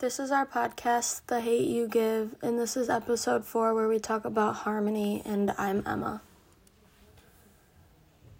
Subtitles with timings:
[0.00, 3.98] This is our podcast, The Hate You Give, and this is episode four where we
[3.98, 5.22] talk about harmony.
[5.24, 6.22] And I'm Emma.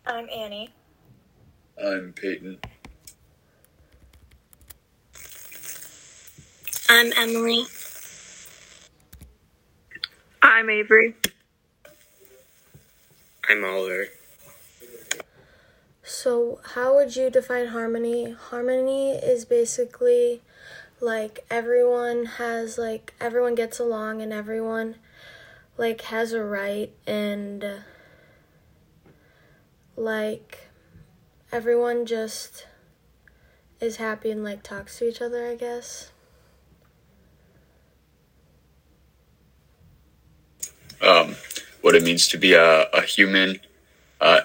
[0.07, 0.71] I'm Annie.
[1.77, 2.59] I'm Peyton.
[6.89, 7.65] I'm Emily.
[10.41, 11.17] I'm Avery.
[13.51, 14.05] I'm Oliver.
[16.05, 18.31] So, how would you define harmony?
[18.31, 20.41] Harmony is basically
[21.01, 24.97] like everyone has like everyone gets along and everyone
[25.77, 27.65] like has a right and
[29.97, 30.69] like
[31.53, 32.67] everyone just
[33.81, 36.11] is happy and like talks to each other, I guess.
[41.01, 41.37] Um,
[41.81, 43.61] what it means to be a, a human.
[44.21, 44.41] Uh,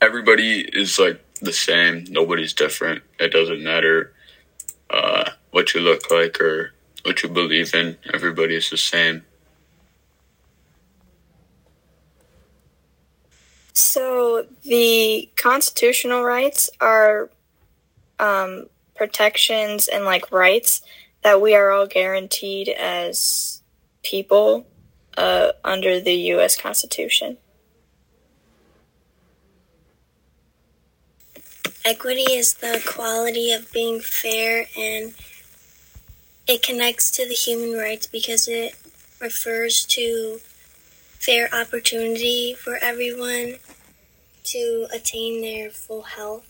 [0.00, 2.04] everybody is like the same.
[2.08, 3.02] Nobody's different.
[3.18, 4.14] It doesn't matter
[4.90, 6.72] uh, what you look like or
[7.04, 7.96] what you believe in.
[8.12, 9.24] Everybody is the same.
[13.72, 17.30] So the constitutional rights are
[18.18, 20.82] um, protections and like rights
[21.22, 23.62] that we are all guaranteed as
[24.02, 24.66] people
[25.16, 26.56] uh, under the U.S.
[26.56, 27.38] Constitution.
[31.84, 35.14] Equity is the quality of being fair and
[36.48, 38.74] it connects to the human rights because it
[39.20, 40.40] refers to
[41.18, 43.56] fair opportunity for everyone
[44.44, 46.46] to attain their full health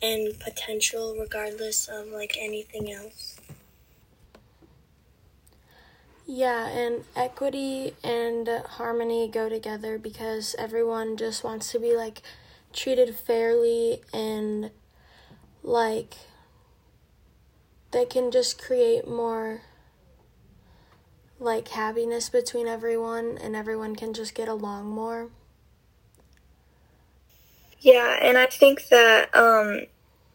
[0.00, 3.38] and potential regardless of like anything else.
[6.26, 12.22] Yeah, and equity and harmony go together because everyone just wants to be like
[12.72, 14.70] treated fairly and
[15.62, 16.14] like
[17.94, 19.62] they can just create more
[21.38, 25.30] like happiness between everyone and everyone can just get along more.
[27.78, 29.82] Yeah, and I think that um,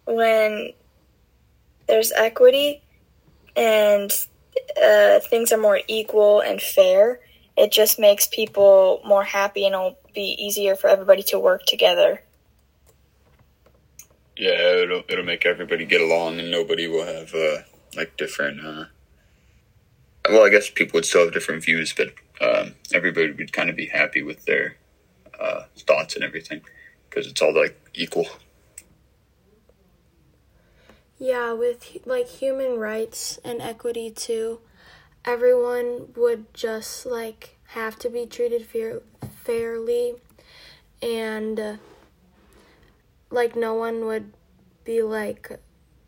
[0.05, 0.71] when
[1.87, 2.81] there's equity
[3.57, 4.09] and
[4.81, 7.19] uh, things are more equal and fair,
[7.57, 12.21] it just makes people more happy and it'll be easier for everybody to work together.
[14.39, 17.57] Yeah, it'll it'll make everybody get along, and nobody will have uh,
[17.97, 18.65] like different.
[18.65, 18.85] Uh,
[20.29, 23.75] well, I guess people would still have different views, but um, everybody would kind of
[23.75, 24.77] be happy with their
[25.37, 26.61] uh, thoughts and everything
[27.09, 28.27] because it's all like equal.
[31.17, 34.61] Yeah, with like human rights and equity too,
[35.25, 39.01] everyone would just like have to be treated fair-
[39.43, 40.15] fairly
[41.01, 41.75] and uh,
[43.29, 44.31] like no one would
[44.83, 45.59] be like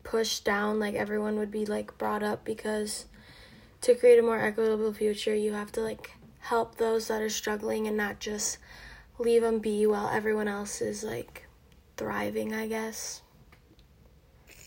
[0.02, 3.06] pushed down like everyone would be like brought up because
[3.80, 7.86] to create a more equitable future you have to like help those that are struggling
[7.86, 8.58] and not just
[9.18, 11.46] leave them be while everyone else is like
[11.96, 13.22] thriving i guess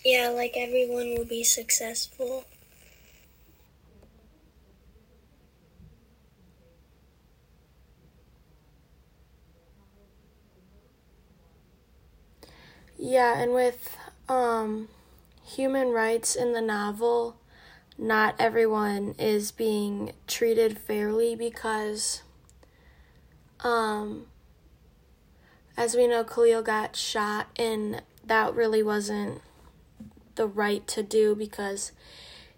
[0.06, 2.46] Yeah, like everyone will be successful.
[13.08, 13.96] Yeah, and with
[14.28, 14.88] um,
[15.46, 17.38] human rights in the novel,
[18.00, 22.24] not everyone is being treated fairly because,
[23.60, 24.26] um,
[25.78, 29.40] as we know, Khalil got shot, and that really wasn't
[30.34, 31.92] the right to do because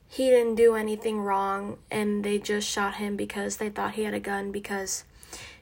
[0.07, 4.13] he didn't do anything wrong, and they just shot him because they thought he had
[4.13, 5.03] a gun because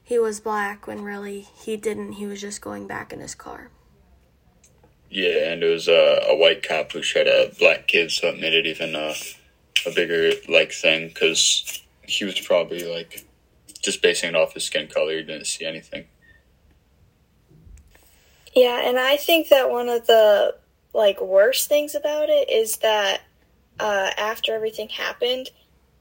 [0.03, 2.13] he was black when really he didn't.
[2.13, 3.71] He was just going back in his car.
[5.15, 8.37] Yeah, and it was uh, a white cop who shot a black kid, so it
[8.37, 9.13] made it even uh,
[9.85, 13.25] a bigger like thing because he was probably like
[13.81, 15.15] just basing it off his skin color.
[15.15, 16.03] He didn't see anything.
[18.53, 20.57] Yeah, and I think that one of the
[20.93, 23.21] like worst things about it is that
[23.79, 25.49] uh, after everything happened,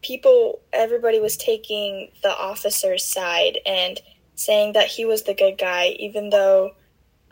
[0.02, 4.00] people, everybody was taking the officer's side and
[4.34, 6.72] saying that he was the good guy, even though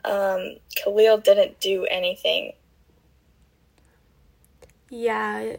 [0.04, 2.52] um, Khalil didn't do anything.
[4.90, 5.56] Yeah,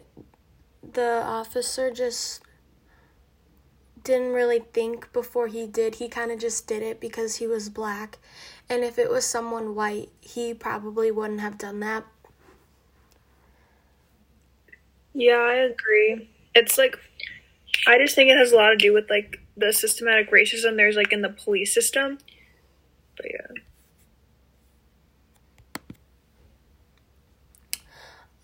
[0.92, 2.42] the officer just
[4.04, 5.96] didn't really think before he did.
[5.96, 8.18] He kind of just did it because he was black.
[8.68, 12.04] And if it was someone white, he probably wouldn't have done that.
[15.14, 16.28] Yeah, I agree.
[16.54, 16.98] It's like
[17.86, 20.96] I just think it has a lot to do with like the systematic racism there's
[20.96, 22.18] like in the police system.
[23.16, 23.62] But yeah.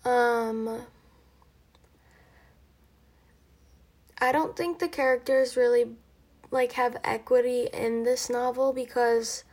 [0.03, 0.85] Um
[4.17, 5.95] I don't think the characters really
[6.51, 9.43] like have equity in this novel because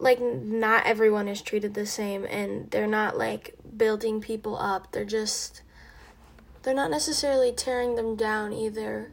[0.00, 4.90] like not everyone is treated the same and they're not like building people up.
[4.92, 5.62] They're just
[6.62, 9.12] they're not necessarily tearing them down either.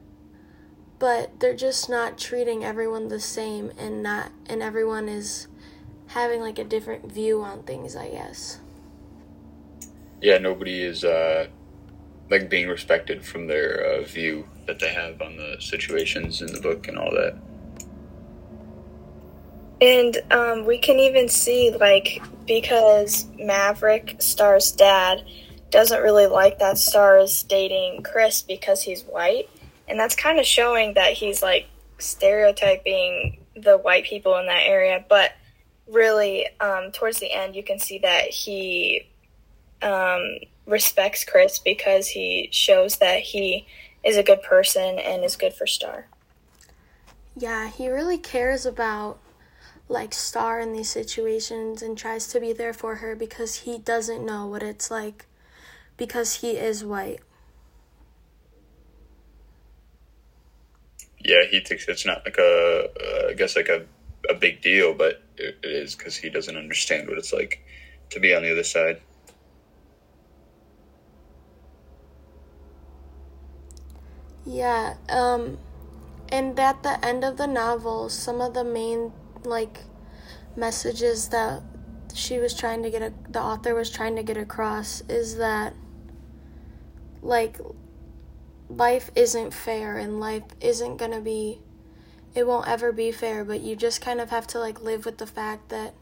[1.00, 5.48] But they're just not treating everyone the same and not and everyone is
[6.07, 8.60] having like a different view on things, I guess.
[10.22, 11.48] Yeah, nobody is uh
[12.30, 16.60] like being respected from their uh, view that they have on the situations in the
[16.60, 17.38] book and all that.
[19.80, 25.24] And um, we can even see, like, because Maverick, Star's dad,
[25.69, 29.50] doesn't really like that Star is dating Chris because he's white.
[29.88, 31.68] And that's kind of showing that he's, like,
[32.00, 35.06] stereotyping the white people in that area.
[35.08, 35.31] But
[35.88, 39.08] really, um, towards the end, you can see that he
[39.81, 43.68] um, respects Chris because he shows that he
[44.03, 46.07] is a good person and is good for Star.
[47.35, 49.19] Yeah, he really cares about
[49.89, 54.25] like Star in these situations and tries to be there for her because he doesn't
[54.25, 55.25] know what it's like
[55.95, 57.19] because he is white.
[61.19, 63.85] Yeah, he thinks it's not like a, uh, I guess like a,
[64.29, 67.65] a big deal, but it, it is because he doesn't understand what it's like
[68.12, 69.01] to be on the other side.
[74.48, 75.58] Yeah, um,
[76.30, 79.12] and at the end of the novel, some of the main
[79.44, 79.82] like
[80.56, 81.62] messages that
[82.14, 85.74] she was trying to get a, the author was trying to get across is that
[87.22, 87.60] like
[88.70, 91.60] life isn't fair and life isn't going to be
[92.34, 95.18] it won't ever be fair, but you just kind of have to like live with
[95.18, 95.94] the fact that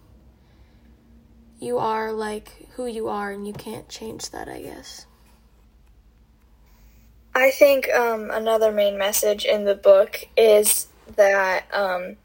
[1.59, 5.07] you are like who you are and you can't change that, I guess.
[7.37, 10.87] I think um, another main message in the book is
[11.17, 12.15] that um,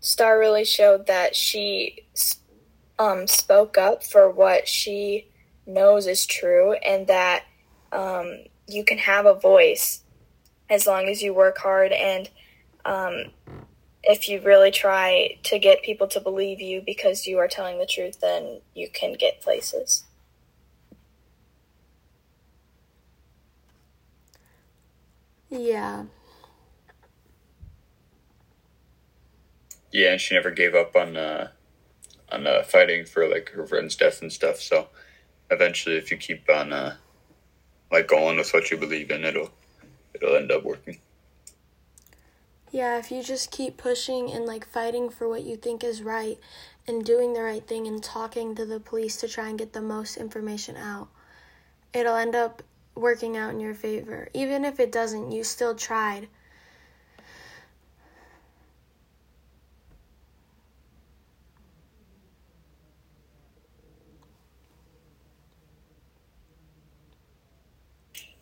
[0.00, 2.06] Star really showed that she
[2.98, 5.28] um, spoke up for what she
[5.66, 7.44] knows is true and that
[7.92, 10.02] um, you can have a voice
[10.70, 12.30] as long as you work hard and
[12.86, 13.24] um,
[14.02, 17.84] if you really try to get people to believe you because you are telling the
[17.84, 20.04] truth, then you can get places.
[25.50, 26.04] Yeah.
[29.92, 31.48] Yeah, and she never gave up on uh,
[32.30, 34.60] on uh, fighting for like her friend's death and stuff.
[34.60, 34.88] So
[35.50, 36.96] eventually, if you keep on uh,
[37.90, 39.50] like going with what you believe in, it'll
[40.14, 40.98] it'll end up working.
[42.70, 46.38] Yeah, if you just keep pushing and like fighting for what you think is right
[46.86, 49.82] and doing the right thing and talking to the police to try and get the
[49.82, 51.08] most information out,
[51.92, 52.62] it'll end up
[52.94, 54.28] working out in your favor.
[54.34, 56.28] Even if it doesn't, you still tried.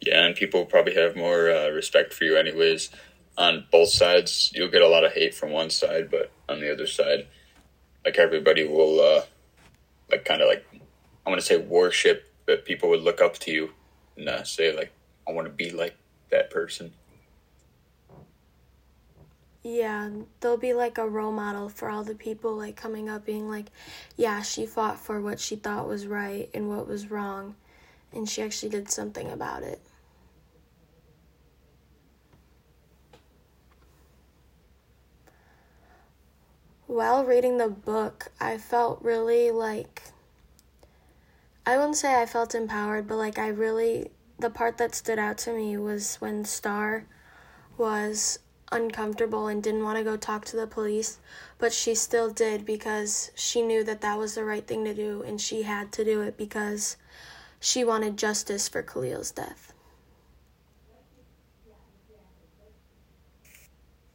[0.00, 2.90] Yeah, and people probably have more uh, respect for you, anyways.
[3.36, 6.72] On both sides, you'll get a lot of hate from one side, but on the
[6.72, 7.26] other side,
[8.04, 9.22] like everybody will, uh,
[10.10, 10.64] like kind of like
[11.26, 13.70] I want to say worship that people would look up to you
[14.18, 14.92] and uh, say like
[15.26, 15.96] I want to be like
[16.30, 16.92] that person.
[19.62, 23.48] Yeah, they'll be like a role model for all the people like coming up being
[23.48, 23.66] like,
[24.16, 27.54] yeah, she fought for what she thought was right and what was wrong,
[28.12, 29.80] and she actually did something about it.
[36.86, 40.04] While reading the book, I felt really like
[41.68, 45.36] I wouldn't say I felt empowered, but like I really the part that stood out
[45.38, 47.04] to me was when Star
[47.76, 48.38] was
[48.72, 51.18] uncomfortable and didn't want to go talk to the police,
[51.58, 55.22] but she still did because she knew that that was the right thing to do
[55.22, 56.96] and she had to do it because
[57.60, 59.74] she wanted justice for Khalil's death.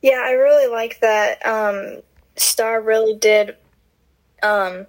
[0.02, 1.46] Yeah, I really like that.
[1.46, 2.02] Um,
[2.36, 3.58] Star really did
[4.42, 4.88] um,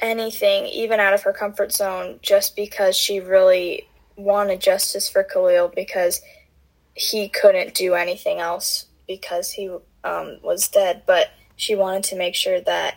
[0.00, 5.68] anything, even out of her comfort zone, just because she really wanted justice for Khalil
[5.74, 6.20] because
[6.94, 9.68] he couldn't do anything else because he
[10.04, 11.02] um, was dead.
[11.06, 12.96] But she wanted to make sure that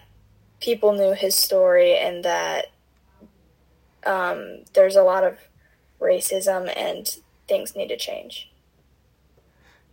[0.59, 2.67] people knew his story and that
[4.05, 5.37] um, there's a lot of
[6.01, 7.17] racism and
[7.47, 8.49] things need to change.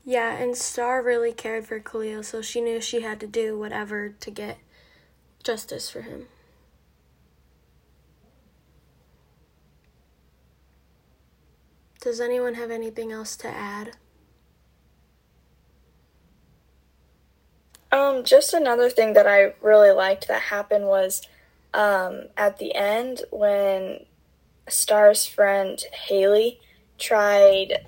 [0.04, 4.08] Yeah, and Star really cared for Khalil, so she knew she had to do whatever
[4.08, 4.58] to get
[5.44, 6.26] justice for him.
[12.00, 13.92] Does anyone have anything else to add?
[17.92, 21.22] Um, just another thing that I really liked that happened was
[21.74, 24.06] um, at the end when
[24.68, 26.60] Star's friend Hailey
[26.98, 27.86] tried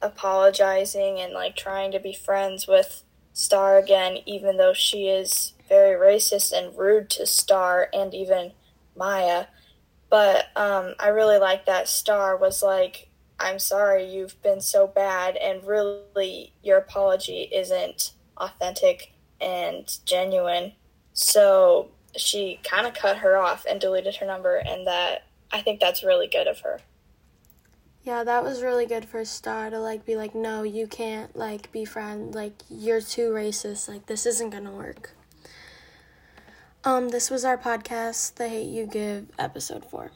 [0.00, 5.98] apologizing and like trying to be friends with Star again, even though she is very
[5.98, 8.52] racist and rude to Star and even
[8.96, 9.46] Maya.
[10.10, 13.07] But um, I really like that Star was like,
[13.40, 20.72] I'm sorry you've been so bad, and really your apology isn't authentic and genuine.
[21.12, 25.80] So she kind of cut her off and deleted her number, and that I think
[25.80, 26.80] that's really good of her.
[28.02, 31.70] Yeah, that was really good for Star to like be like, no, you can't like
[31.72, 32.34] be friend.
[32.34, 33.88] Like you're too racist.
[33.88, 35.10] Like this isn't gonna work.
[36.84, 40.12] Um, this was our podcast, The Hate You Give, episode four.